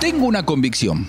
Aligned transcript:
Tengo 0.00 0.26
una 0.26 0.44
convicción. 0.44 1.06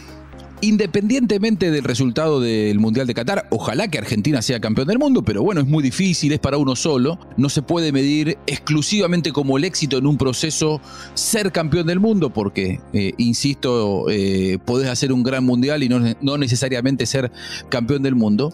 Independientemente 0.61 1.69
del 1.69 1.83
resultado 1.83 2.39
del 2.39 2.79
Mundial 2.79 3.05
de 3.07 3.13
Qatar, 3.13 3.45
ojalá 3.51 3.89
que 3.89 3.97
Argentina 3.97 4.41
sea 4.41 4.61
campeón 4.61 4.87
del 4.87 4.97
mundo, 4.97 5.21
pero 5.21 5.43
bueno, 5.43 5.61
es 5.61 5.67
muy 5.67 5.83
difícil, 5.83 6.31
es 6.31 6.39
para 6.39 6.57
uno 6.57 6.75
solo. 6.75 7.19
No 7.35 7.49
se 7.49 7.61
puede 7.61 7.91
medir 7.91 8.37
exclusivamente 8.47 9.33
como 9.33 9.57
el 9.57 9.65
éxito 9.65 9.97
en 9.97 10.07
un 10.07 10.17
proceso 10.17 10.81
ser 11.13 11.51
campeón 11.51 11.87
del 11.87 11.99
mundo, 11.99 12.31
porque, 12.31 12.79
eh, 12.93 13.13
insisto, 13.17 14.09
eh, 14.09 14.57
podés 14.65 14.89
hacer 14.89 15.11
un 15.11 15.23
gran 15.23 15.43
mundial 15.43 15.83
y 15.83 15.89
no, 15.89 15.99
no 16.21 16.37
necesariamente 16.37 17.05
ser 17.05 17.31
campeón 17.69 18.01
del 18.01 18.15
mundo. 18.15 18.53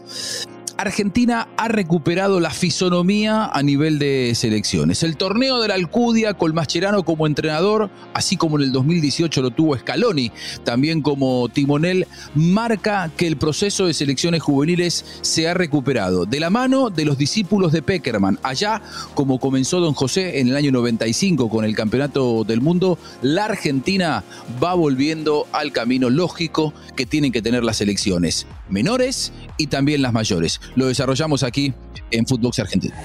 Argentina 0.81 1.47
ha 1.57 1.67
recuperado 1.67 2.39
la 2.39 2.49
fisonomía 2.49 3.45
a 3.45 3.61
nivel 3.61 3.99
de 3.99 4.33
selecciones. 4.35 5.03
El 5.03 5.15
torneo 5.15 5.61
de 5.61 5.67
la 5.67 5.75
Alcudia 5.75 6.33
con 6.33 6.55
Mascherano 6.55 7.03
como 7.03 7.27
entrenador, 7.27 7.91
así 8.15 8.35
como 8.35 8.57
en 8.57 8.63
el 8.63 8.71
2018 8.71 9.41
lo 9.43 9.51
tuvo 9.51 9.77
Scaloni, 9.77 10.31
también 10.63 11.01
como 11.01 11.49
timonel, 11.49 12.07
marca 12.33 13.11
que 13.15 13.27
el 13.27 13.37
proceso 13.37 13.85
de 13.85 13.93
selecciones 13.93 14.41
juveniles 14.41 15.05
se 15.21 15.47
ha 15.47 15.53
recuperado. 15.53 16.25
De 16.25 16.39
la 16.39 16.49
mano 16.49 16.89
de 16.89 17.05
los 17.05 17.17
discípulos 17.17 17.71
de 17.71 17.83
Peckerman, 17.83 18.39
allá 18.41 18.81
como 19.13 19.39
comenzó 19.39 19.79
Don 19.79 19.93
José 19.93 20.39
en 20.39 20.47
el 20.47 20.55
año 20.55 20.71
95 20.71 21.47
con 21.49 21.63
el 21.63 21.75
Campeonato 21.75 22.43
del 22.43 22.61
Mundo, 22.61 22.97
la 23.21 23.45
Argentina 23.45 24.23
va 24.61 24.73
volviendo 24.73 25.45
al 25.51 25.71
camino 25.71 26.09
lógico 26.09 26.73
que 26.95 27.05
tienen 27.05 27.31
que 27.31 27.43
tener 27.43 27.63
las 27.63 27.77
selecciones 27.77 28.47
menores 28.71 29.31
y 29.57 29.67
también 29.67 30.01
las 30.01 30.13
mayores. 30.13 30.59
Lo 30.75 30.87
desarrollamos 30.87 31.43
aquí 31.43 31.73
en 32.11 32.25
Footbox 32.25 32.59
Argentina. 32.59 32.95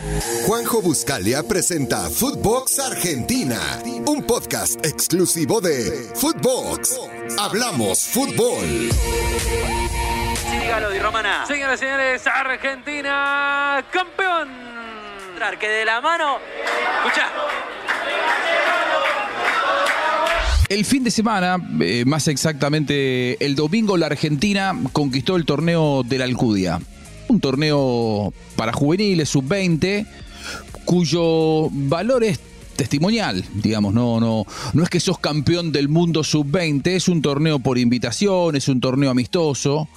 Juanjo 0.46 0.82
Buscalia 0.82 1.42
presenta 1.42 2.08
Footbox 2.10 2.78
Argentina, 2.78 3.58
un 4.06 4.24
podcast 4.24 4.84
exclusivo 4.84 5.60
de 5.60 6.10
Footbox. 6.14 6.98
Hablamos 7.38 8.04
fútbol. 8.06 8.90
Sí, 10.50 10.58
dígalo, 10.58 10.90
Di 10.90 10.98
Romana. 10.98 11.44
Señoras 11.46 11.80
y 11.80 11.84
señores, 11.84 12.26
Argentina, 12.26 13.84
campeón. 13.90 14.66
Que 15.60 15.68
de 15.68 15.84
la 15.84 16.00
mano. 16.00 16.38
Escucha. 17.04 17.28
El 20.68 20.84
fin 20.84 21.04
de 21.04 21.12
semana, 21.12 21.58
eh, 21.80 22.04
más 22.06 22.26
exactamente 22.26 23.44
el 23.44 23.54
domingo, 23.54 23.96
la 23.96 24.06
Argentina 24.06 24.76
conquistó 24.92 25.36
el 25.36 25.44
torneo 25.44 26.02
de 26.02 26.18
la 26.18 26.24
Alcudia. 26.24 26.80
Un 27.28 27.40
torneo 27.40 28.32
para 28.56 28.72
juveniles, 28.72 29.28
sub-20, 29.28 30.06
cuyo 30.84 31.68
valor 31.70 32.24
es 32.24 32.40
testimonial, 32.74 33.44
digamos, 33.54 33.94
no, 33.94 34.20
no, 34.20 34.44
no 34.74 34.82
es 34.82 34.90
que 34.90 35.00
sos 35.00 35.18
campeón 35.18 35.72
del 35.72 35.88
mundo 35.88 36.24
sub-20, 36.24 36.86
es 36.88 37.08
un 37.08 37.22
torneo 37.22 37.58
por 37.60 37.78
invitación, 37.78 38.56
es 38.56 38.68
un 38.68 38.80
torneo 38.80 39.10
amistoso, 39.10 39.88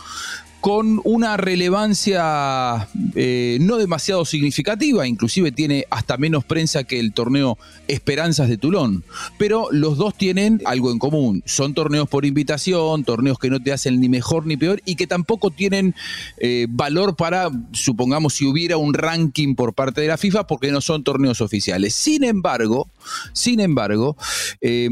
con 0.61 0.99
una 1.05 1.37
relevancia 1.37 2.87
eh, 3.15 3.57
no 3.61 3.77
demasiado 3.77 4.25
significativa, 4.25 5.07
inclusive 5.07 5.51
tiene 5.51 5.85
hasta 5.89 6.17
menos 6.17 6.43
prensa 6.43 6.83
que 6.83 6.99
el 6.99 7.13
torneo 7.13 7.57
Esperanzas 7.87 8.49
de 8.49 8.57
Tulón, 8.57 9.03
pero 9.37 9.69
los 9.71 9.97
dos 9.97 10.15
tienen 10.15 10.61
algo 10.65 10.91
en 10.91 10.99
común, 10.99 11.43
son 11.45 11.73
torneos 11.73 12.09
por 12.09 12.25
invitación, 12.25 13.03
torneos 13.03 13.39
que 13.39 13.49
no 13.49 13.61
te 13.61 13.71
hacen 13.71 13.99
ni 13.99 14.09
mejor 14.09 14.45
ni 14.45 14.57
peor 14.57 14.81
y 14.85 14.95
que 14.95 15.07
tampoco 15.07 15.49
tienen 15.49 15.95
eh, 16.37 16.67
valor 16.69 17.15
para, 17.15 17.49
supongamos, 17.71 18.33
si 18.33 18.45
hubiera 18.45 18.77
un 18.77 18.93
ranking 18.93 19.55
por 19.55 19.73
parte 19.73 20.01
de 20.01 20.07
la 20.07 20.17
FIFA, 20.17 20.45
porque 20.45 20.71
no 20.71 20.81
son 20.81 21.03
torneos 21.03 21.41
oficiales. 21.41 21.95
Sin 21.95 22.23
embargo, 22.23 22.89
sin 23.33 23.59
embargo, 23.59 24.17
eh, 24.61 24.89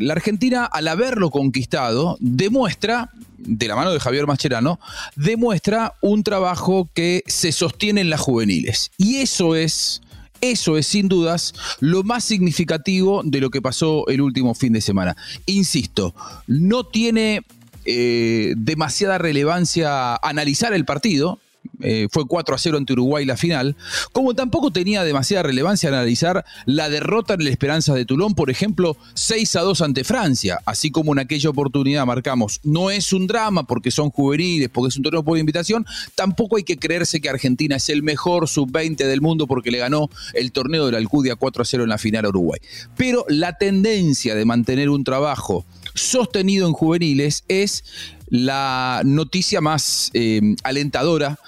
la 0.00 0.12
Argentina 0.12 0.64
al 0.66 0.88
haberlo 0.88 1.30
conquistado 1.30 2.16
demuestra 2.20 3.10
de 3.38 3.68
la 3.68 3.76
mano 3.76 3.92
de 3.92 4.00
Javier 4.00 4.26
Mascherano, 4.26 4.78
demuestra 5.16 5.94
un 6.00 6.22
trabajo 6.22 6.90
que 6.94 7.22
se 7.26 7.52
sostiene 7.52 8.00
en 8.00 8.10
las 8.10 8.20
juveniles. 8.20 8.90
Y 8.98 9.16
eso 9.16 9.56
es 9.56 10.02
eso 10.40 10.78
es 10.78 10.86
sin 10.86 11.08
dudas 11.08 11.52
lo 11.80 12.04
más 12.04 12.24
significativo 12.24 13.22
de 13.24 13.40
lo 13.40 13.50
que 13.50 13.60
pasó 13.60 14.06
el 14.08 14.20
último 14.20 14.54
fin 14.54 14.72
de 14.72 14.80
semana. 14.80 15.16
Insisto, 15.46 16.14
no 16.46 16.84
tiene 16.84 17.42
eh, 17.84 18.54
demasiada 18.56 19.18
relevancia 19.18 20.14
analizar 20.16 20.72
el 20.74 20.84
partido, 20.84 21.40
eh, 21.80 22.08
fue 22.10 22.26
4 22.26 22.54
a 22.54 22.58
0 22.58 22.78
ante 22.78 22.92
Uruguay 22.92 23.24
la 23.24 23.36
final, 23.36 23.76
como 24.12 24.34
tampoco 24.34 24.70
tenía 24.70 25.04
demasiada 25.04 25.44
relevancia 25.44 25.88
analizar 25.88 26.44
la 26.66 26.88
derrota 26.88 27.34
en 27.34 27.44
la 27.44 27.50
Esperanza 27.50 27.94
de 27.94 28.04
Tulón, 28.04 28.34
por 28.34 28.50
ejemplo, 28.50 28.96
6 29.14 29.56
a 29.56 29.60
2 29.60 29.80
ante 29.82 30.04
Francia, 30.04 30.60
así 30.64 30.90
como 30.90 31.12
en 31.12 31.20
aquella 31.20 31.50
oportunidad 31.50 32.06
marcamos, 32.06 32.60
no 32.64 32.90
es 32.90 33.12
un 33.12 33.26
drama 33.26 33.64
porque 33.64 33.90
son 33.90 34.10
juveniles, 34.10 34.68
porque 34.68 34.88
es 34.88 34.96
un 34.96 35.02
torneo 35.02 35.22
por 35.22 35.38
invitación, 35.38 35.86
tampoco 36.14 36.56
hay 36.56 36.64
que 36.64 36.78
creerse 36.78 37.20
que 37.20 37.28
Argentina 37.28 37.76
es 37.76 37.88
el 37.88 38.02
mejor 38.02 38.48
sub-20 38.48 38.96
del 38.96 39.20
mundo 39.20 39.46
porque 39.46 39.70
le 39.70 39.78
ganó 39.78 40.10
el 40.34 40.52
torneo 40.52 40.86
de 40.86 40.92
la 40.92 40.98
Alcudia 40.98 41.36
4 41.36 41.62
a 41.62 41.64
0 41.64 41.82
en 41.84 41.88
la 41.88 41.98
final 41.98 42.24
a 42.24 42.28
Uruguay. 42.28 42.60
Pero 42.96 43.24
la 43.28 43.56
tendencia 43.56 44.34
de 44.34 44.44
mantener 44.44 44.90
un 44.90 45.04
trabajo 45.04 45.64
sostenido 45.94 46.66
en 46.66 46.72
juveniles 46.72 47.44
es 47.48 47.84
la 48.30 49.02
noticia 49.04 49.60
más 49.60 50.10
eh, 50.14 50.54
alentadora 50.62 51.38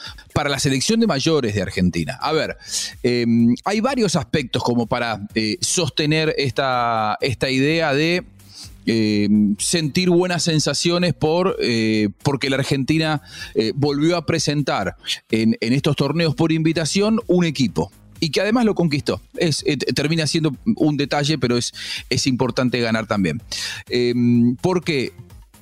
para 0.41 0.49
la 0.49 0.59
selección 0.59 0.99
de 1.01 1.07
mayores 1.07 1.55
de 1.55 1.61
Argentina. 1.61 2.17
A 2.19 2.33
ver, 2.33 2.57
eh, 3.03 3.27
hay 3.63 3.81
varios 3.81 4.17
aspectos 4.17 4.63
como 4.63 4.87
para 4.87 5.29
eh, 5.35 5.59
sostener 5.61 6.35
esta, 6.39 7.19
esta 7.21 7.51
idea 7.51 7.93
de 7.93 8.25
sentir 9.59 10.09
buenas 10.09 10.43
sensaciones 10.43 11.13
por, 11.13 11.57
porque 12.25 12.51
la 12.51 12.57
Argentina 12.57 13.23
volvió 13.75 14.17
a 14.17 14.27
presentar 14.27 14.97
en, 15.31 15.57
estos 15.61 15.95
torneos 15.95 16.35
por 16.35 16.51
invitación 16.51 17.21
un 17.29 17.45
equipo 17.45 17.93
y 18.19 18.31
que 18.31 18.41
además 18.41 18.65
lo 18.65 18.75
conquistó. 18.75 19.21
Es, 19.37 19.63
termina 19.95 20.27
siendo 20.27 20.57
un 20.75 20.97
detalle, 20.97 21.39
pero 21.39 21.57
es, 21.57 21.73
es 22.09 22.27
importante 22.27 22.81
ganar 22.81 23.07
también. 23.07 23.41
porque 24.61 25.13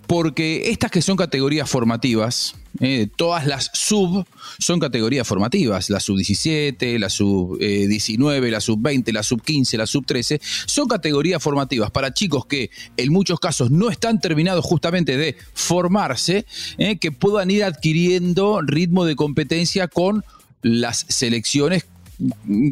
porque 0.09 0.71
estas 0.71 0.91
que 0.91 1.03
son 1.03 1.19
categorías 1.19 1.69
formativas, 1.69 2.55
eh, 2.81 3.09
todas 3.15 3.47
las 3.47 3.71
sub 3.75 4.27
son 4.59 4.81
categorías 4.81 5.27
formativas, 5.27 5.91
la 5.91 6.01
sub 6.01 6.17
17, 6.17 6.99
la 6.99 7.09
sub 7.09 7.59
19, 7.59 8.51
la 8.51 8.61
sub 8.61 8.81
20, 8.81 9.13
la 9.13 9.23
sub 9.23 9.43
15, 9.43 9.77
la 9.77 9.87
sub 9.87 10.07
13, 10.07 10.41
son 10.67 10.89
categorías 10.89 11.43
formativas. 11.43 11.91
Para 11.91 12.13
chicos 12.15 12.47
que 12.47 12.71
en 12.97 13.13
muchos 13.13 13.41
casos 13.41 13.71
no 13.71 13.91
están 13.91 14.21
terminados 14.21 14.65
justamente 14.65 15.17
de 15.17 15.37
formarse, 15.55 16.47
eh, 16.79 16.99
que 16.99 17.13
puedan 17.13 17.51
ir 17.51 17.65
adquiriendo 17.65 18.61
ritmo 18.63 19.05
de 19.05 19.17
competencia 19.17 19.89
con 19.89 20.25
las 20.63 21.07
selecciones 21.09 21.87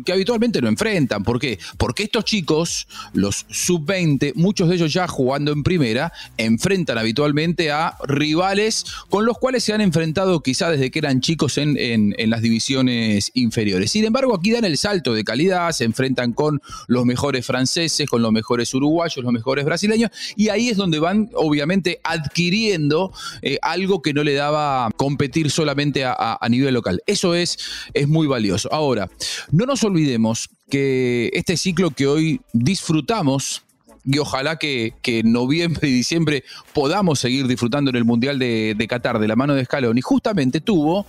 que 0.04 0.12
habitualmente 0.12 0.60
no 0.60 0.68
enfrentan. 0.68 1.22
¿Por 1.22 1.38
qué? 1.38 1.58
Porque 1.78 2.04
estos 2.04 2.24
chicos, 2.24 2.88
los 3.12 3.46
sub-20, 3.48 4.34
muchos 4.34 4.68
de 4.68 4.76
ellos 4.76 4.92
ya 4.92 5.06
jugando 5.06 5.52
en 5.52 5.62
primera, 5.62 6.12
enfrentan 6.36 6.98
habitualmente 6.98 7.70
a 7.70 7.96
rivales 8.06 8.84
con 9.08 9.24
los 9.24 9.38
cuales 9.38 9.64
se 9.64 9.72
han 9.72 9.80
enfrentado 9.80 10.40
quizá 10.40 10.70
desde 10.70 10.90
que 10.90 10.98
eran 10.98 11.20
chicos 11.20 11.58
en, 11.58 12.14
las 12.18 12.42
divisiones 12.42 13.30
inferiores. 13.34 13.92
Sin 13.92 14.04
embargo, 14.04 14.34
aquí 14.34 14.50
dan 14.50 14.64
el 14.64 14.76
salto 14.78 15.14
de 15.14 15.24
calidad, 15.24 15.70
se 15.72 15.84
enfrentan 15.84 16.32
con 16.32 16.60
los 16.88 17.04
mejores 17.04 17.46
franceses, 17.46 18.08
con 18.08 18.22
los 18.22 18.32
mejores 18.32 18.72
uruguayos, 18.74 19.22
los 19.24 19.32
mejores 19.32 19.64
brasileños, 19.64 20.10
y 20.34 20.48
ahí 20.48 20.68
es 20.68 20.76
donde 20.76 20.98
van, 20.98 21.30
obviamente, 21.34 22.00
adquiriendo 22.02 23.12
eh, 23.42 23.58
algo 23.62 24.02
que 24.02 24.12
no 24.12 24.24
le 24.24 24.34
daba 24.34 24.90
competir 24.96 25.50
solamente 25.50 26.04
a, 26.04 26.38
nivel 26.48 26.74
local. 26.74 27.02
Eso 27.06 27.34
es, 27.34 27.58
es 27.92 28.08
muy 28.08 28.26
valioso. 28.26 28.72
Ahora, 28.72 29.10
no 29.50 29.66
nos 29.66 29.84
olvidemos 29.84 30.48
que 30.70 31.30
este 31.32 31.56
ciclo 31.56 31.90
que 31.90 32.06
hoy 32.06 32.40
disfrutamos 32.52 33.62
y 34.04 34.18
ojalá 34.18 34.56
que, 34.56 34.94
en 35.04 35.32
noviembre 35.32 35.88
y 35.88 35.92
diciembre 35.92 36.44
podamos 36.72 37.18
seguir 37.18 37.46
disfrutando 37.48 37.90
en 37.90 37.96
el 37.96 38.04
Mundial 38.04 38.38
de, 38.38 38.86
Qatar 38.88 39.18
de 39.18 39.28
la 39.28 39.36
mano 39.36 39.54
de 39.54 39.64
Scaloni, 39.64 40.00
justamente 40.00 40.60
tuvo 40.60 41.06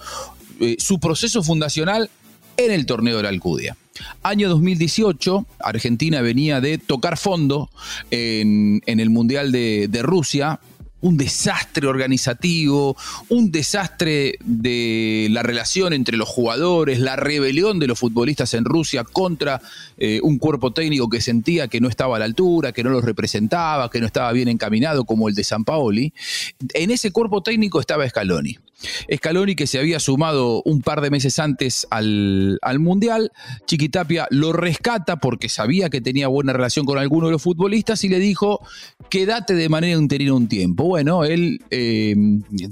eh, 0.60 0.78
su 0.80 1.00
proceso 1.00 1.44
fundacional 1.44 2.10
en 2.58 2.72
el 2.72 2.88
torneo 2.88 3.18
de 3.18 3.24
la 3.24 3.30
Alcudia. 3.30 3.78
Año 4.24 4.50
2018, 4.50 5.46
Argentina 5.60 6.22
venía 6.22 6.60
de 6.60 6.80
tocar 6.80 7.18
fondo 7.18 7.70
en, 8.10 8.82
el 8.86 9.10
Mundial 9.12 9.52
de 9.52 10.00
Rusia, 10.02 10.60
un 11.02 11.18
desastre 11.18 11.88
organizativo, 11.88 12.98
un 13.30 13.52
desastre 13.52 14.38
de 14.44 15.28
la 15.32 15.44
relación 15.44 15.94
entre 15.94 16.18
los 16.18 16.28
jugadores, 16.28 17.00
la 17.00 17.16
rebelión 17.16 17.80
de 17.80 17.88
los 17.88 18.00
futbolistas 18.00 18.54
en 18.54 18.66
Rusia 18.66 19.04
contra 19.04 19.62
eh, 19.98 20.20
un 20.24 20.40
cuerpo 20.40 20.74
técnico 20.74 21.10
que 21.10 21.22
sentía 21.22 21.68
que 21.68 21.80
no 21.80 21.88
estaba 21.88 22.16
a 22.16 22.20
la 22.20 22.26
altura, 22.26 22.72
que 22.72 22.84
no 22.84 22.90
los 22.90 23.04
representaba, 23.04 23.90
que 23.90 24.00
no 24.00 24.08
estaba 24.08 24.32
bien 24.32 24.48
encaminado 24.48 25.06
como 25.06 25.30
el 25.30 25.36
de 25.36 25.44
San 25.44 25.64
Paoli. 25.64 26.14
En 26.74 26.92
ese 26.92 27.12
cuerpo 27.12 27.44
técnico 27.44 27.80
estaba 27.80 28.08
Scaloni. 28.08 28.58
Scaloni 29.14 29.56
que 29.56 29.66
se 29.66 29.80
había 29.80 30.00
sumado 30.00 30.62
un 30.64 30.82
par 30.82 31.02
de 31.02 31.10
meses 31.10 31.40
antes 31.40 31.88
al, 31.90 32.60
al 32.62 32.80
Mundial. 32.80 33.32
Chiquitapia 33.66 34.28
lo 34.30 34.54
rescata 34.54 35.18
porque 35.18 35.50
sabía 35.50 35.90
que 35.90 36.02
tenía 36.02 36.28
buena 36.28 36.54
relación 36.54 36.86
con 36.86 36.98
alguno 36.98 37.28
de 37.28 37.34
los 37.34 37.42
futbolistas 37.42 38.04
y 38.04 38.10
le 38.10 38.20
dijo, 38.20 38.62
quédate 39.10 39.54
de 39.54 39.70
manera 39.70 40.00
interina 40.00 40.34
un 40.34 40.48
tiempo. 40.48 40.84
Bueno, 40.84 41.24
él 41.24 41.62
eh, 41.70 42.16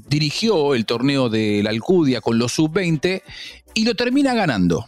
dirigió 0.07 0.75
el 0.75 0.85
torneo 0.85 1.29
de 1.29 1.61
la 1.63 1.69
Alcudia 1.69 2.21
con 2.21 2.37
los 2.37 2.53
sub-20 2.53 3.21
y 3.73 3.85
lo 3.85 3.95
termina 3.95 4.33
ganando. 4.33 4.85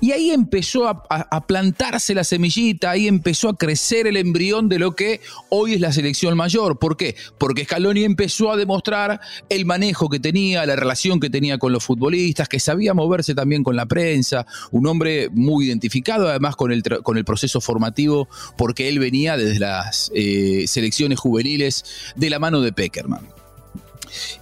Y 0.00 0.12
ahí 0.12 0.30
empezó 0.30 0.88
a, 0.88 1.46
plantarse 1.46 2.14
la 2.14 2.24
semillita, 2.24 2.90
ahí 2.90 3.06
empezó 3.06 3.48
a 3.48 3.56
crecer 3.56 4.06
el 4.06 4.16
embrión 4.16 4.68
de 4.68 4.78
lo 4.78 4.94
que 4.94 5.20
hoy 5.50 5.74
es 5.74 5.80
la 5.80 5.92
selección 5.92 6.36
mayor. 6.36 6.78
¿Por 6.78 6.96
qué? 6.96 7.14
Porque 7.38 7.64
Scaloni 7.64 8.04
empezó 8.04 8.50
a 8.52 8.56
demostrar 8.56 9.20
el 9.48 9.64
manejo 9.64 10.08
que 10.08 10.20
tenía, 10.20 10.66
la 10.66 10.76
relación 10.76 11.20
que 11.20 11.30
tenía 11.30 11.58
con 11.58 11.72
los 11.72 11.84
futbolistas, 11.84 12.48
que 12.48 12.60
sabía 12.60 12.92
moverse 12.92 13.34
también 13.34 13.62
con 13.62 13.76
la 13.76 13.86
prensa, 13.86 14.46
un 14.72 14.86
hombre 14.86 15.28
muy 15.30 15.66
identificado 15.66 16.28
además 16.28 16.56
con 16.56 16.72
el, 16.72 16.82
con 16.82 17.16
el 17.16 17.24
proceso 17.24 17.60
formativo, 17.60 18.28
porque 18.58 18.88
él 18.88 18.98
venía 18.98 19.36
desde 19.36 19.60
las 19.60 20.10
eh, 20.14 20.64
selecciones 20.66 21.18
juveniles 21.18 21.84
de 22.16 22.30
la 22.30 22.38
mano 22.38 22.60
de 22.60 22.72
Peckerman. 22.72 23.43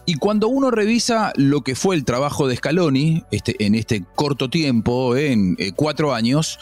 Y 0.06 0.14
cuando 0.14 0.48
uno 0.48 0.70
revisa 0.70 1.32
lo 1.36 1.62
que 1.62 1.74
fue 1.74 1.96
el 1.96 2.04
trabajo 2.04 2.48
de 2.48 2.56
Scaloni 2.56 3.24
este, 3.30 3.56
en 3.64 3.74
este 3.74 4.04
corto 4.14 4.50
tiempo, 4.50 5.16
en 5.16 5.56
eh, 5.58 5.72
cuatro 5.74 6.14
años, 6.14 6.58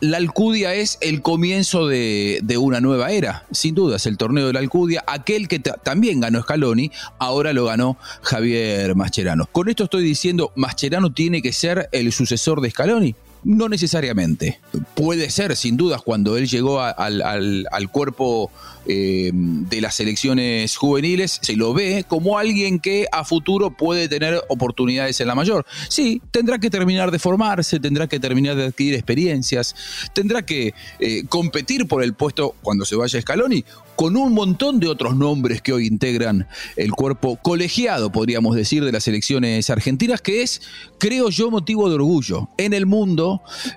la 0.00 0.16
Alcudia 0.16 0.74
es 0.74 0.98
el 1.00 1.22
comienzo 1.22 1.86
de, 1.86 2.42
una 2.58 2.80
nueva 2.80 3.10
era. 3.10 3.44
Sin 3.52 3.74
duda, 3.74 3.96
es 3.96 4.06
el 4.06 4.16
torneo 4.16 4.46
de 4.46 4.52
la 4.52 4.60
Alcudia, 4.60 5.04
aquel 5.06 5.48
que 5.48 5.58
también 5.58 6.20
ganó 6.20 6.42
Scaloni, 6.42 6.90
ahora 7.18 7.52
lo 7.52 7.66
ganó 7.66 7.96
Javier 8.22 8.94
Mascherano. 8.94 9.46
Con 9.52 9.68
esto 9.68 9.84
estoy 9.84 10.02
diciendo, 10.02 10.52
Mascherano 10.56 11.12
tiene 11.12 11.42
que 11.42 11.52
ser 11.52 11.88
el 11.92 12.12
sucesor 12.12 12.60
de 12.60 12.70
Scaloni. 12.70 13.14
No 13.42 13.68
necesariamente. 13.68 14.60
Puede 14.94 15.30
ser, 15.30 15.56
sin 15.56 15.76
dudas, 15.76 16.02
cuando 16.02 16.36
él 16.36 16.48
llegó 16.48 16.80
al, 16.80 17.90
cuerpo 17.90 18.50
eh, 18.86 19.30
de 19.32 19.80
las 19.80 19.94
selecciones 19.94 20.76
juveniles, 20.76 21.38
se 21.42 21.56
lo 21.56 21.72
ve 21.72 22.04
como 22.06 22.38
alguien 22.38 22.80
que 22.80 23.06
a 23.10 23.24
futuro 23.24 23.70
puede 23.76 24.08
tener 24.08 24.42
oportunidades 24.48 25.20
en 25.20 25.28
la 25.28 25.34
mayor. 25.34 25.64
Sí, 25.88 26.20
tendrá 26.30 26.58
que 26.58 26.70
terminar 26.70 27.10
de 27.10 27.18
formarse, 27.18 27.80
tendrá 27.80 28.06
que 28.06 28.20
terminar 28.20 28.56
de 28.56 28.66
adquirir 28.66 28.94
experiencias, 28.94 29.74
tendrá 30.12 30.42
que 30.42 30.74
eh, 30.98 31.24
competir 31.28 31.88
por 31.88 32.02
el 32.02 32.14
puesto 32.14 32.54
cuando 32.62 32.84
se 32.84 32.96
vaya 32.96 33.18
a 33.18 33.22
Scaloni 33.22 33.64
con 34.00 34.16
un 34.16 34.32
montón 34.32 34.80
de 34.80 34.88
otros 34.88 35.14
nombres 35.14 35.60
que 35.60 35.74
hoy 35.74 35.86
integran 35.86 36.48
el 36.76 36.90
cuerpo 36.90 37.36
colegiado, 37.36 38.10
podríamos 38.10 38.56
decir, 38.56 38.82
de 38.82 38.92
las 38.92 39.06
elecciones 39.08 39.68
argentinas, 39.68 40.22
que 40.22 40.40
es, 40.40 40.62
creo 40.96 41.28
yo, 41.28 41.50
motivo 41.50 41.86
de 41.90 41.96
orgullo. 41.96 42.48
En 42.56 42.72
el 42.72 42.86
mundo, 42.86 43.29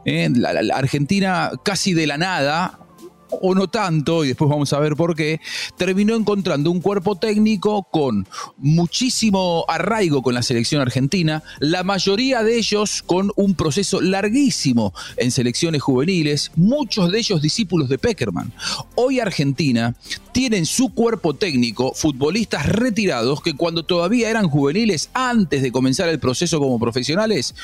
en 0.05 0.41
la, 0.41 0.75
Argentina 0.75 1.51
casi 1.63 1.93
de 1.93 2.07
la 2.07 2.17
nada, 2.17 2.79
o 3.41 3.55
no 3.55 3.67
tanto, 3.67 4.23
y 4.23 4.29
después 4.29 4.49
vamos 4.49 4.73
a 4.73 4.79
ver 4.79 4.95
por 4.95 5.15
qué, 5.15 5.39
terminó 5.77 6.15
encontrando 6.15 6.71
un 6.71 6.81
cuerpo 6.81 7.17
técnico 7.17 7.83
con 7.83 8.27
muchísimo 8.57 9.65
arraigo 9.67 10.21
con 10.21 10.33
la 10.33 10.43
selección 10.43 10.81
argentina, 10.81 11.43
la 11.59 11.83
mayoría 11.83 12.43
de 12.43 12.57
ellos 12.57 13.03
con 13.05 13.31
un 13.35 13.55
proceso 13.55 14.01
larguísimo 14.01 14.93
en 15.17 15.31
selecciones 15.31 15.81
juveniles, 15.81 16.51
muchos 16.55 17.11
de 17.11 17.19
ellos 17.19 17.41
discípulos 17.41 17.89
de 17.89 17.97
Peckerman. 17.97 18.53
Hoy 18.95 19.19
Argentina 19.19 19.95
tiene 20.31 20.57
en 20.57 20.65
su 20.65 20.89
cuerpo 20.89 21.35
técnico 21.35 21.93
futbolistas 21.93 22.65
retirados 22.65 23.41
que 23.41 23.55
cuando 23.55 23.83
todavía 23.83 24.29
eran 24.29 24.49
juveniles, 24.49 25.09
antes 25.13 25.61
de 25.61 25.71
comenzar 25.71 26.09
el 26.09 26.19
proceso 26.19 26.59
como 26.59 26.79
profesionales, 26.79 27.55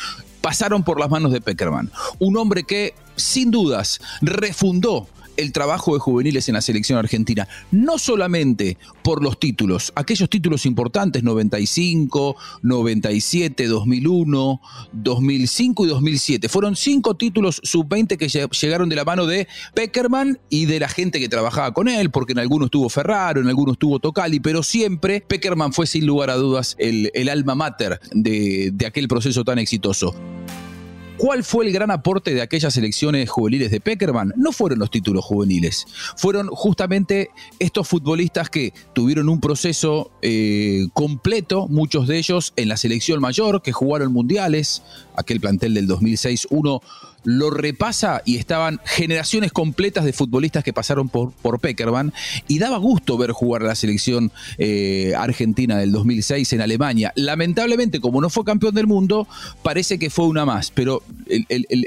pasaron 0.42 0.83
por 0.83 1.00
las 1.00 1.10
manos 1.10 1.31
de 1.31 1.42
Peckerman. 1.42 1.92
Un 2.19 2.38
hombre 2.38 2.63
que, 2.63 2.94
sin 3.16 3.51
dudas, 3.51 4.00
refundó 4.21 5.07
el 5.39 5.53
trabajo 5.53 5.94
de 5.94 6.00
juveniles 6.00 6.50
en 6.50 6.56
la 6.56 6.62
selección 6.62 7.00
argentina, 7.00 7.47
no 7.71 7.97
solamente 7.97 8.77
por 9.03 9.24
los 9.24 9.39
títulos, 9.39 9.94
aquellos 9.95 10.30
títulos 10.30 10.65
importantes, 10.65 11.24
95, 11.24 12.36
97, 12.62 13.68
2001, 13.68 14.62
2005 14.91 15.86
y 15.86 15.88
2007. 15.88 16.50
Fueron 16.50 16.75
cinco 16.75 17.15
títulos 17.15 17.62
sub-20 17.63 18.18
que 18.18 18.27
llegaron 18.27 18.89
de 18.89 18.95
la 18.95 19.06
mano 19.06 19.25
de 19.25 19.47
Peckerman 19.74 20.39
y 20.50 20.65
de 20.65 20.80
la 20.81 20.89
gente 20.89 21.19
que 21.19 21.30
trabajaba 21.30 21.74
con 21.74 21.88
él, 21.88 22.12
porque 22.12 22.33
en 22.33 22.39
algunos 22.39 22.69
tuvo 22.69 22.89
Ferraro, 22.89 23.39
en 23.39 23.47
algunos 23.47 23.77
tuvo 23.77 24.00
Tocali, 24.00 24.39
pero 24.39 24.62
siempre 24.62 25.21
Peckerman 25.21 25.71
fue 25.71 25.88
sin 25.88 26.06
lugar 26.06 26.30
a 26.30 26.35
dudas 26.35 26.75
el, 26.80 27.30
alma 27.30 27.56
mater 27.56 28.00
de, 28.12 28.71
de 28.74 28.85
aquel 28.85 29.07
proceso 29.07 29.45
tan 29.45 29.59
exitoso. 29.59 30.15
¿Cuál 31.19 31.44
fue 31.44 31.66
el 31.66 31.74
gran 31.74 31.92
aporte 31.92 32.33
de 32.33 32.42
aquellas 32.42 32.77
elecciones 32.77 33.30
juveniles 33.30 33.71
de 33.71 33.81
Peckerman? 33.81 34.31
No 34.38 34.54
fueron 34.54 34.80
los 34.80 34.89
títulos 34.89 35.25
juveniles, 35.25 35.86
fueron 36.16 36.48
justamente 36.48 37.30
estos 37.60 37.89
futbolistas 37.89 38.50
que 38.50 38.74
tuvieron 38.94 39.27
un 39.27 39.42
proceso 39.42 40.12
eh, 40.21 40.88
completo, 40.94 41.68
muchos 41.68 42.07
de 42.07 42.19
ellos 42.19 42.54
en 42.56 42.69
la 42.69 42.77
selección 42.77 43.19
mayor, 43.19 43.62
que 43.62 43.74
jugaron 43.74 44.13
mundiales, 44.13 44.81
aquel 45.13 45.42
plantel 45.42 45.74
del 45.74 45.88
2006, 45.88 46.48
uno 46.51 46.81
lo 47.24 47.50
repasa 47.50 48.21
y 48.25 48.38
estaban 48.38 48.80
generaciones 48.86 49.51
completas 49.51 50.06
de 50.06 50.13
futbolistas 50.13 50.63
que 50.63 50.74
pasaron 50.74 51.10
por, 51.10 51.31
por 51.31 51.60
Peckerman 51.60 52.13
y 52.48 52.60
daba 52.60 52.77
gusto 52.77 53.18
ver 53.18 53.31
jugar 53.31 53.62
la 53.62 53.75
selección 53.75 54.31
eh, 54.57 55.13
argentina 55.18 55.77
del 55.77 55.92
2006 55.92 56.54
en 56.54 56.62
Alemania. 56.62 57.12
Lamentablemente, 57.16 58.00
como 58.00 58.21
no 58.21 58.30
fue 58.30 58.44
campeón 58.45 58.75
del 58.75 58.88
mundo, 58.88 59.27
parece 59.63 60.00
que 60.00 60.10
fue 60.10 60.27
una 60.27 60.45
más, 60.45 60.71
pero 60.71 61.04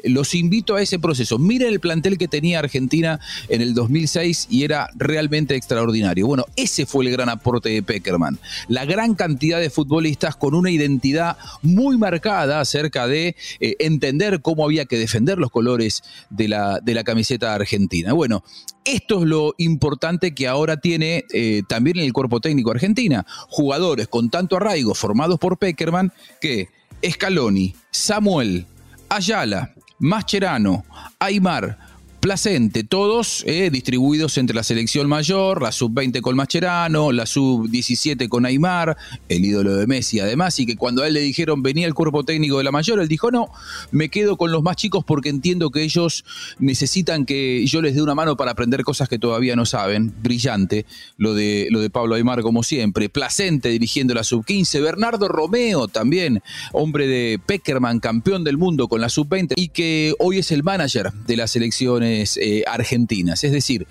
los 0.04 0.34
invito 0.34 0.76
a 0.76 0.82
ese 0.82 0.98
proceso. 0.98 1.38
Miren 1.38 1.68
el 1.68 1.80
plantel 1.80 2.18
que 2.18 2.28
tenía 2.28 2.58
Argentina 2.58 3.20
en 3.48 3.62
el 3.62 3.74
2006 3.74 4.48
y 4.50 4.64
era 4.64 4.88
realmente 4.94 5.54
extraordinario. 5.54 6.26
Bueno, 6.26 6.46
ese 6.56 6.86
fue 6.86 7.04
el 7.04 7.12
gran 7.12 7.28
aporte 7.28 7.70
de 7.70 7.82
Peckerman. 7.82 8.38
La 8.68 8.84
gran 8.84 9.14
cantidad 9.14 9.60
de 9.60 9.70
futbolistas 9.70 10.36
con 10.36 10.54
una 10.54 10.70
identidad 10.70 11.36
muy 11.62 11.96
marcada 11.98 12.60
acerca 12.60 13.06
de 13.06 13.36
eh, 13.60 13.76
entender 13.78 14.40
cómo 14.40 14.64
había 14.64 14.84
que 14.84 14.98
defender 14.98 15.21
los 15.24 15.50
colores 15.50 16.02
de 16.30 16.48
la, 16.48 16.80
de 16.80 16.94
la 16.94 17.04
camiseta 17.04 17.54
argentina. 17.54 18.12
Bueno, 18.12 18.42
esto 18.84 19.22
es 19.22 19.28
lo 19.28 19.54
importante 19.58 20.34
que 20.34 20.48
ahora 20.48 20.78
tiene 20.78 21.24
eh, 21.32 21.62
también 21.68 21.98
el 21.98 22.12
cuerpo 22.12 22.40
técnico 22.40 22.70
argentina. 22.70 23.24
Jugadores 23.48 24.08
con 24.08 24.30
tanto 24.30 24.56
arraigo 24.56 24.94
formados 24.94 25.38
por 25.38 25.58
Peckerman 25.58 26.12
que 26.40 26.68
Scaloni, 27.08 27.74
Samuel, 27.90 28.66
Ayala, 29.08 29.72
Mascherano, 29.98 30.84
Aymar, 31.18 31.78
Placente, 32.22 32.84
todos 32.84 33.42
eh, 33.48 33.68
distribuidos 33.72 34.38
entre 34.38 34.54
la 34.54 34.62
selección 34.62 35.08
mayor, 35.08 35.60
la 35.60 35.72
sub-20 35.72 36.20
con 36.20 36.36
Mascherano, 36.36 37.10
la 37.10 37.26
sub-17 37.26 38.28
con 38.28 38.46
Aymar, 38.46 38.96
el 39.28 39.44
ídolo 39.44 39.74
de 39.74 39.88
Messi 39.88 40.20
además, 40.20 40.56
y 40.60 40.64
que 40.64 40.76
cuando 40.76 41.02
a 41.02 41.08
él 41.08 41.14
le 41.14 41.20
dijeron 41.20 41.64
venía 41.64 41.84
el 41.84 41.94
cuerpo 41.94 42.22
técnico 42.22 42.58
de 42.58 42.62
la 42.62 42.70
mayor, 42.70 43.00
él 43.00 43.08
dijo 43.08 43.32
no, 43.32 43.48
me 43.90 44.08
quedo 44.08 44.36
con 44.36 44.52
los 44.52 44.62
más 44.62 44.76
chicos 44.76 45.04
porque 45.04 45.30
entiendo 45.30 45.70
que 45.72 45.82
ellos 45.82 46.24
necesitan 46.60 47.26
que 47.26 47.66
yo 47.66 47.82
les 47.82 47.96
dé 47.96 48.02
una 48.02 48.14
mano 48.14 48.36
para 48.36 48.52
aprender 48.52 48.84
cosas 48.84 49.08
que 49.08 49.18
todavía 49.18 49.56
no 49.56 49.66
saben. 49.66 50.14
Brillante 50.22 50.86
lo 51.16 51.34
de, 51.34 51.66
lo 51.72 51.80
de 51.80 51.90
Pablo 51.90 52.14
Aymar 52.14 52.42
como 52.42 52.62
siempre. 52.62 53.08
Placente 53.08 53.68
dirigiendo 53.70 54.14
la 54.14 54.22
sub-15, 54.22 54.80
Bernardo 54.80 55.26
Romeo 55.26 55.88
también, 55.88 56.40
hombre 56.72 57.08
de 57.08 57.40
Peckerman, 57.44 57.98
campeón 57.98 58.44
del 58.44 58.58
mundo 58.58 58.86
con 58.86 59.00
la 59.00 59.08
sub-20 59.08 59.54
y 59.56 59.70
que 59.70 60.14
hoy 60.20 60.38
es 60.38 60.52
el 60.52 60.62
manager 60.62 61.12
de 61.26 61.36
la 61.36 61.48
selección 61.48 62.11
eh, 62.12 62.64
argentinas. 62.66 63.44
Es 63.44 63.52
decir, 63.52 63.86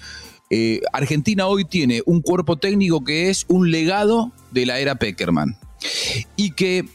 eh, 0.49 0.81
Argentina 0.93 1.47
hoy 1.47 1.65
tiene 1.65 2.01
un 2.05 2.21
cuerpo 2.21 2.57
técnico 2.57 3.03
que 3.03 3.29
es 3.29 3.45
un 3.47 3.71
legado 3.71 4.31
de 4.51 4.65
la 4.65 4.79
era 4.79 4.95
Peckerman. 4.95 5.57
Y 6.35 6.51
que 6.51 6.85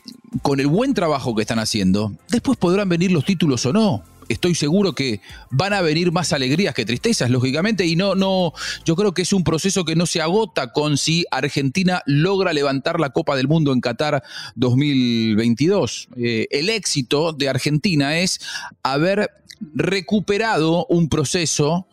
con 0.43 0.61
el 0.61 0.67
buen 0.69 0.95
trabajo 0.95 1.35
que 1.35 1.43
están 1.43 1.59
haciendo, 1.59 2.13
después 2.29 2.57
podrán 2.59 2.89
venir 2.89 3.11
los 3.11 3.25
títulos 3.25 3.67
o 3.67 3.73
no 3.73 4.05
estoy 4.29 4.55
seguro 4.55 4.95
que 4.95 5.21
van 5.51 5.73
a 5.73 5.81
venir 5.81 6.13
más 6.13 6.33
alegrías 6.33 6.75
que 6.75 6.85
tristezas, 6.85 7.31
lógicamente, 7.31 7.87
y 7.87 7.97
no, 7.97 8.15
no, 8.15 8.53
yo 8.85 8.97
creo 8.97 9.13
que 9.13 9.23
es 9.23 9.33
un 9.33 9.45
proceso 9.45 9.85
que 9.85 9.97
no 9.97 10.07
se 10.07 10.21
agota 10.21 10.73
con 10.73 10.97
si 10.97 11.25
Argentina 11.31 12.03
logra 12.07 12.53
levantar 12.53 13.01
la 13.01 13.11
Copa 13.11 13.37
del 13.37 13.49
Mundo 13.49 13.73
en 13.73 13.81
Qatar 13.81 14.23
2022. 14.57 16.09
Eh, 16.17 16.49
el 16.51 16.71
éxito 16.71 17.33
de 17.33 17.49
Argentina 17.49 18.19
es 18.19 18.41
haber 18.83 19.31
recuperado 19.75 20.87
un 20.87 21.09
proceso 21.09 21.87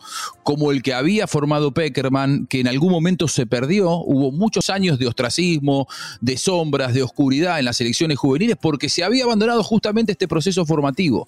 como 0.43 0.71
el 0.71 0.83
que 0.83 0.93
había 0.93 1.27
formado 1.27 1.73
Peckerman, 1.73 2.47
que 2.47 2.59
en 2.59 2.67
algún 2.67 2.91
momento 2.91 3.27
se 3.27 3.45
perdió. 3.45 3.91
Hubo 3.99 4.31
muchos 4.31 4.69
años 4.69 4.99
de 4.99 5.07
ostracismo, 5.07 5.87
de 6.19 6.37
sombras, 6.37 6.93
de 6.93 7.03
oscuridad 7.03 7.59
en 7.59 7.65
las 7.65 7.79
elecciones 7.79 8.17
juveniles, 8.17 8.57
porque 8.61 8.89
se 8.89 9.03
había 9.03 9.23
abandonado 9.23 9.63
justamente 9.63 10.11
este 10.11 10.27
proceso 10.27 10.65
formativo. 10.65 11.27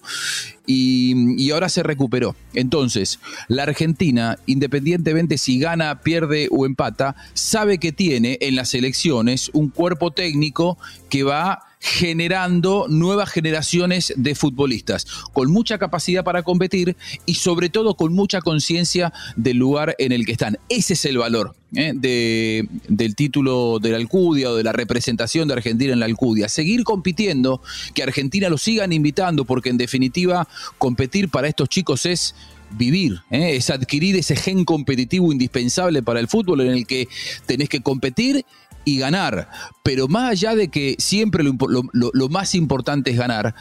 Y, 0.66 1.42
y 1.42 1.50
ahora 1.50 1.68
se 1.68 1.82
recuperó. 1.82 2.36
Entonces, 2.52 3.20
la 3.48 3.62
Argentina, 3.62 4.38
independientemente 4.46 5.38
si 5.38 5.58
gana, 5.58 6.02
pierde 6.02 6.48
o 6.50 6.66
empata, 6.66 7.16
sabe 7.34 7.78
que 7.78 7.92
tiene 7.92 8.38
en 8.40 8.56
las 8.56 8.74
elecciones 8.74 9.50
un 9.54 9.70
cuerpo 9.70 10.10
técnico 10.10 10.76
que 11.08 11.22
va 11.22 11.65
generando 11.80 12.86
nuevas 12.88 13.30
generaciones 13.30 14.12
de 14.16 14.34
futbolistas, 14.34 15.06
con 15.32 15.50
mucha 15.50 15.78
capacidad 15.78 16.24
para 16.24 16.42
competir 16.42 16.96
y 17.26 17.34
sobre 17.34 17.68
todo 17.68 17.96
con 17.96 18.12
mucha 18.12 18.40
conciencia 18.40 19.12
del 19.36 19.58
lugar 19.58 19.94
en 19.98 20.12
el 20.12 20.26
que 20.26 20.32
están. 20.32 20.58
Ese 20.68 20.94
es 20.94 21.04
el 21.04 21.18
valor 21.18 21.54
¿eh? 21.74 21.92
de, 21.94 22.68
del 22.88 23.14
título 23.14 23.78
de 23.78 23.90
la 23.90 23.96
Alcudia 23.96 24.50
o 24.50 24.56
de 24.56 24.64
la 24.64 24.72
representación 24.72 25.48
de 25.48 25.54
Argentina 25.54 25.92
en 25.92 26.00
la 26.00 26.06
Alcudia. 26.06 26.48
Seguir 26.48 26.84
compitiendo, 26.84 27.60
que 27.94 28.02
Argentina 28.02 28.48
lo 28.48 28.58
sigan 28.58 28.92
invitando, 28.92 29.44
porque 29.44 29.70
en 29.70 29.78
definitiva 29.78 30.48
competir 30.78 31.28
para 31.28 31.48
estos 31.48 31.68
chicos 31.68 32.06
es 32.06 32.34
vivir, 32.70 33.20
¿eh? 33.30 33.56
es 33.56 33.70
adquirir 33.70 34.16
ese 34.16 34.36
gen 34.36 34.64
competitivo 34.64 35.32
indispensable 35.32 36.02
para 36.02 36.20
el 36.20 36.28
fútbol 36.28 36.62
en 36.62 36.72
el 36.72 36.86
que 36.86 37.08
tenés 37.46 37.68
que 37.68 37.80
competir 37.80 38.44
y 38.86 38.98
ganar. 38.98 39.50
Pero 39.82 40.08
más 40.08 40.30
allá 40.30 40.54
de 40.54 40.68
que 40.68 40.96
siempre 40.98 41.44
lo, 41.44 42.28
más 42.30 42.54
importante 42.54 43.10
es 43.10 43.18
ganar, 43.18 43.54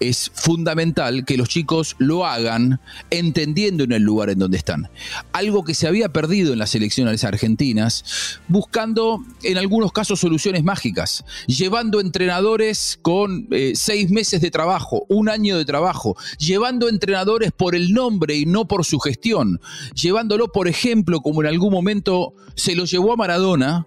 es 0.00 0.32
fundamental 0.34 1.26
que 1.26 1.36
los 1.36 1.50
chicos 1.50 1.94
lo 1.98 2.24
hagan 2.26 2.80
entendiendo 3.10 3.84
en 3.84 3.92
el 3.92 4.02
lugar 4.02 4.30
en 4.30 4.38
donde 4.38 4.56
están. 4.56 4.88
Algo 5.32 5.62
que 5.62 5.74
se 5.74 5.86
había 5.86 6.08
perdido 6.08 6.54
en 6.54 6.58
las 6.58 6.74
elecciones 6.74 7.24
argentinas, 7.24 8.40
buscando 8.48 9.22
en 9.42 9.58
algunos 9.58 9.92
casos 9.92 10.20
soluciones 10.20 10.64
mágicas, 10.64 11.24
llevando 11.46 12.00
entrenadores 12.00 12.98
con 13.02 13.46
eh, 13.50 13.72
seis 13.74 14.10
meses 14.10 14.40
de 14.40 14.50
trabajo, 14.50 15.04
un 15.08 15.28
año 15.28 15.58
de 15.58 15.66
trabajo, 15.66 16.16
llevando 16.38 16.88
entrenadores 16.88 17.52
por 17.52 17.74
el 17.74 17.92
nombre 17.92 18.34
y 18.34 18.46
no 18.46 18.66
por 18.66 18.86
su 18.86 18.98
gestión, 18.98 19.60
llevándolo, 19.94 20.48
por 20.50 20.68
ejemplo, 20.68 21.20
como 21.20 21.42
en 21.42 21.48
algún 21.48 21.72
momento 21.72 22.32
se 22.54 22.74
lo 22.74 22.86
llevó 22.86 23.12
a 23.12 23.16
Maradona, 23.16 23.86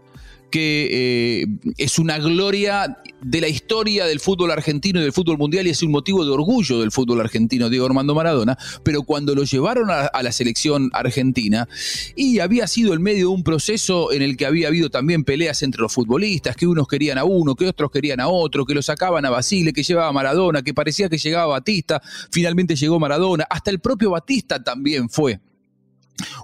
que 0.54 1.42
eh, 1.42 1.48
es 1.80 1.98
una 1.98 2.20
gloria 2.20 3.00
de 3.24 3.42
la 3.42 3.48
historia 3.48 4.06
del 4.06 4.20
fútbol 4.20 4.52
argentino 4.52 5.00
y 5.00 5.02
del 5.02 5.12
fútbol 5.12 5.40
mundial 5.40 5.66
y 5.66 5.72
es 5.72 5.82
un 5.82 5.90
motivo 5.90 6.24
de 6.24 6.30
orgullo 6.30 6.80
del 6.80 6.92
fútbol 6.92 7.22
argentino, 7.22 7.72
Diego 7.72 7.88
Armando 7.88 8.14
Maradona, 8.14 8.56
pero 8.84 9.02
cuando 9.02 9.34
lo 9.34 9.46
llevaron 9.46 9.90
a, 9.90 10.12
la 10.22 10.32
selección 10.32 10.92
argentina 10.94 11.68
y 12.16 12.38
había 12.38 12.68
sido 12.68 12.94
en 12.94 13.02
medio 13.02 13.30
de 13.30 13.34
un 13.34 13.44
proceso 13.44 14.12
en 14.12 14.22
el 14.22 14.38
que 14.38 14.46
había 14.46 14.68
habido 14.68 14.92
también 14.92 15.24
peleas 15.24 15.64
entre 15.64 15.82
los 15.82 15.92
futbolistas, 15.92 16.56
que 16.56 16.68
unos 16.68 16.88
querían 16.88 17.18
a 17.18 17.24
uno, 17.24 17.56
que 17.56 17.66
otros 17.66 17.90
querían 17.90 18.20
a 18.20 18.28
otro, 18.28 18.64
que 18.64 18.76
lo 18.76 18.84
sacaban 18.84 19.26
a 19.26 19.32
Basile, 19.32 19.74
que 19.74 19.82
llevaba 19.82 20.10
a 20.10 20.14
Maradona, 20.14 20.62
que 20.62 20.76
parecía 20.76 21.10
que 21.10 21.18
llegaba 21.18 21.48
Batista, 21.48 22.00
finalmente 22.32 22.76
llegó 22.76 23.00
Maradona, 23.00 23.48
hasta 23.50 23.72
el 23.72 23.80
propio 23.80 24.12
Batista 24.12 24.64
también 24.64 25.10
fue 25.10 25.40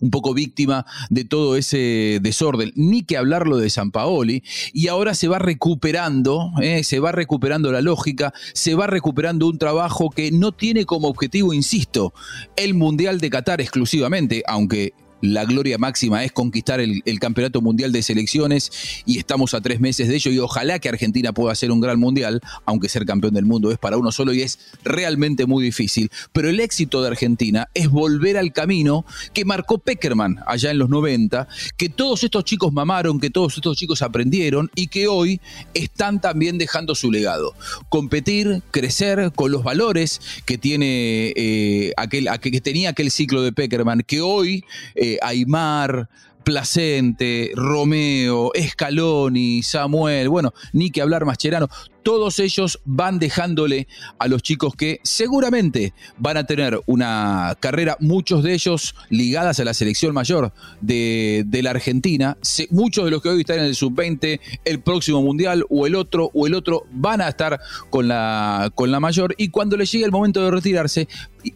un 0.01 0.11
poco 0.11 0.33
víctima 0.33 0.85
de 1.09 1.25
todo 1.25 1.55
ese 1.55 2.19
desorden, 2.21 2.71
ni 2.75 3.03
que 3.03 3.17
hablarlo 3.17 3.57
de 3.57 3.69
San 3.69 3.91
Paoli, 3.91 4.43
y 4.73 4.87
ahora 4.87 5.13
se 5.13 5.27
va 5.27 5.39
recuperando, 5.39 6.51
eh, 6.61 6.83
se 6.83 6.99
va 6.99 7.11
recuperando 7.11 7.71
la 7.71 7.81
lógica, 7.81 8.33
se 8.53 8.75
va 8.75 8.87
recuperando 8.87 9.47
un 9.47 9.57
trabajo 9.57 10.09
que 10.09 10.31
no 10.31 10.51
tiene 10.51 10.85
como 10.85 11.07
objetivo, 11.07 11.53
insisto, 11.53 12.13
el 12.55 12.73
Mundial 12.73 13.19
de 13.19 13.29
Qatar 13.29 13.61
exclusivamente, 13.61 14.43
aunque 14.47 14.93
la 15.21 15.45
gloria 15.45 15.77
máxima 15.77 16.23
es 16.23 16.31
conquistar 16.31 16.79
el, 16.79 17.03
campeonato 17.19 17.61
mundial 17.61 17.91
de 17.91 18.01
selecciones 18.01 19.03
y 19.05 19.17
estamos 19.17 19.53
a 19.53 19.59
tres 19.59 19.81
meses 19.81 20.07
de 20.07 20.15
ello 20.15 20.31
y 20.31 20.39
ojalá 20.39 20.79
que 20.79 20.87
Argentina 20.87 21.33
pueda 21.33 21.51
hacer 21.51 21.71
un 21.71 21.81
gran 21.81 21.99
mundial, 21.99 22.39
aunque 22.65 22.87
ser 22.87 23.05
campeón 23.05 23.33
del 23.33 23.45
mundo 23.45 23.71
es 23.71 23.77
para 23.77 23.97
uno 23.97 24.11
solo 24.11 24.33
y 24.33 24.41
es 24.41 24.59
realmente 24.83 25.45
muy 25.45 25.63
difícil. 25.63 26.09
Pero 26.31 26.49
el 26.49 26.59
éxito 26.61 27.01
de 27.01 27.09
Argentina 27.09 27.67
es 27.73 27.89
volver 27.89 28.37
al 28.37 28.53
camino 28.53 29.05
que 29.33 29.43
marcó 29.43 29.79
Peckerman 29.79 30.39
allá 30.47 30.71
en 30.71 30.77
los 30.77 30.89
90, 30.89 31.47
que 31.75 31.89
todos 31.89 32.23
estos 32.23 32.45
chicos 32.45 32.71
mamaron, 32.71 33.19
que 33.19 33.29
todos 33.29 33.55
estos 33.55 33.75
chicos 33.75 34.01
aprendieron 34.01 34.71
y 34.75 34.87
que 34.87 35.07
hoy 35.07 35.41
están 35.73 36.21
también 36.21 36.57
dejando 36.57 36.95
su 36.95 37.11
legado. 37.11 37.53
Competir, 37.89 38.61
crecer 38.71 39.31
con 39.35 39.51
los 39.51 39.63
valores 39.63 40.21
que 40.45 40.57
tiene 40.57 41.33
eh, 41.35 41.93
aquel, 41.97 42.29
que 42.39 42.61
tenía 42.61 42.91
aquel 42.91 43.11
ciclo 43.11 43.41
de 43.41 43.51
Peckerman, 43.51 44.03
que 44.05 44.21
hoy 44.21 44.63
eh, 44.95 45.08
Aymar, 45.21 46.09
Placente, 46.43 47.51
Romeo, 47.55 48.51
Scaloni, 48.55 49.63
Samuel, 49.63 50.29
bueno, 50.29 50.53
ni 50.73 50.89
que 50.89 51.01
hablar 51.01 51.25
Mascherano, 51.25 51.67
todos 52.03 52.39
ellos 52.39 52.79
van 52.85 53.19
dejándole 53.19 53.87
a 54.17 54.27
los 54.27 54.41
chicos 54.41 54.75
que 54.75 54.99
seguramente 55.03 55.93
van 56.17 56.37
a 56.37 56.45
tener 56.45 56.79
una 56.85 57.57
carrera, 57.59 57.97
muchos 57.99 58.43
de 58.43 58.53
ellos 58.53 58.95
ligadas 59.09 59.59
a 59.59 59.63
la 59.63 59.73
selección 59.73 60.13
mayor 60.13 60.53
de, 60.81 61.45
la 61.61 61.71
Argentina. 61.71 62.37
muchos 62.69 63.05
de 63.05 63.11
los 63.11 63.21
que 63.21 63.29
hoy 63.29 63.41
están 63.41 63.59
en 63.59 63.65
el 63.65 63.75
sub-20, 63.75 64.39
el 64.63 64.79
próximo 64.81 65.21
mundial 65.21 65.65
o 65.69 65.85
el 65.85 65.95
otro 65.95 66.31
o 66.33 66.47
el 66.47 66.53
otro 66.53 66.85
van 66.91 67.21
a 67.21 67.29
estar 67.29 67.59
con 67.89 68.07
la, 68.07 68.71
con 68.75 68.91
la 68.91 68.99
mayor 68.99 69.35
y 69.37 69.49
cuando 69.49 69.75
les 69.75 69.91
llegue 69.91 70.05
el 70.05 70.11
momento 70.11 70.43
de 70.43 70.51
retirarse, 70.51 71.07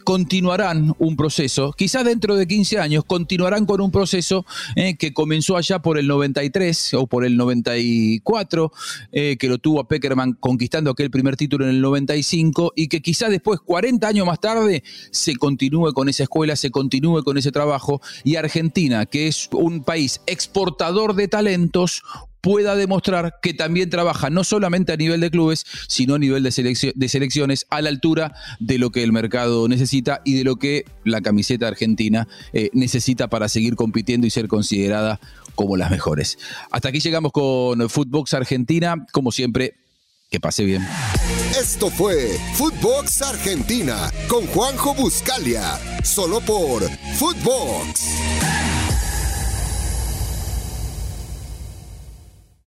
continuarán 0.04 0.94
un 0.98 1.16
proceso, 1.16 1.74
quizás 1.74 2.06
dentro 2.06 2.36
de 2.36 2.48
15 2.48 2.80
años, 2.80 3.04
continuarán 3.06 3.66
con 3.66 3.82
un 3.82 3.92
proceso 3.92 4.46
eh, 4.76 4.96
que 4.98 5.14
comenzó 5.14 5.58
allá 5.58 5.80
por 5.80 5.98
el 5.98 6.08
93 6.08 6.94
o 6.96 7.08
por 7.08 7.26
el 7.26 7.38
94, 7.38 8.72
eh, 9.12 9.38
que 9.38 9.48
lo 9.48 9.58
tuvo 9.58 9.82
a 9.82 9.88
Peckerman 9.88 10.33
conquistando 10.40 10.92
aquel 10.92 11.12
primer 11.12 11.38
título 11.38 11.66
en 11.66 11.72
el 11.72 11.82
95 11.82 12.74
y 12.76 12.88
que 12.88 13.02
quizás 13.02 13.30
después, 13.30 13.60
40 13.60 14.08
años 14.08 14.26
más 14.26 14.40
tarde, 14.40 14.84
se 15.12 15.36
continúe 15.36 15.94
con 15.94 16.10
esa 16.10 16.24
escuela, 16.24 16.56
se 16.56 16.72
continúe 16.72 17.24
con 17.24 17.38
ese 17.38 17.52
trabajo 17.52 18.02
y 18.24 18.36
Argentina, 18.36 19.06
que 19.06 19.28
es 19.28 19.50
un 19.52 19.84
país 19.84 20.22
exportador 20.28 21.16
de 21.16 21.28
talentos, 21.28 22.04
pueda 22.44 22.76
demostrar 22.76 23.36
que 23.42 23.54
también 23.54 23.90
trabaja 23.90 24.30
no 24.30 24.44
solamente 24.44 24.92
a 24.92 24.98
nivel 24.98 25.22
de 25.22 25.32
clubes, 25.32 25.66
sino 25.88 26.16
a 26.16 26.20
nivel 26.20 26.44
de, 26.44 26.52
selecciones 26.52 27.66
a 27.70 27.82
la 27.82 27.88
altura 27.88 28.36
de 28.60 28.78
lo 28.78 28.90
que 28.90 29.02
el 29.02 29.14
mercado 29.14 29.70
necesita 29.70 30.22
y 30.26 30.34
de 30.34 30.44
lo 30.44 30.58
que 30.58 30.84
la 31.06 31.22
camiseta 31.22 31.70
argentina 31.70 32.28
eh, 32.52 32.70
necesita 32.74 33.30
para 33.30 33.48
seguir 33.48 33.78
compitiendo 33.78 34.28
y 34.28 34.30
ser 34.30 34.50
considerada 34.50 35.22
como 35.56 35.78
las 35.78 35.90
mejores. 35.90 36.38
Hasta 36.70 36.90
aquí 36.90 37.00
llegamos 37.00 37.32
con 37.32 37.90
Footbox 37.90 38.34
Argentina, 38.34 39.06
como 39.14 39.32
siempre. 39.32 39.76
Que 40.34 40.40
pase 40.40 40.64
bien. 40.64 40.84
Esto 41.56 41.92
fue 41.92 42.40
Footbox 42.56 43.22
Argentina 43.22 44.12
con 44.28 44.48
Juanjo 44.48 44.96
Buscalia, 44.96 45.80
solo 46.04 46.42
por 46.42 46.82
Footbox. 47.20 48.63